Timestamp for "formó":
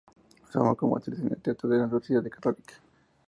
0.53-0.75